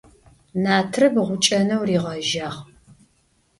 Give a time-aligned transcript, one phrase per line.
[0.63, 2.57] Натрыб гъукӀэнэу ригъэжьагъ.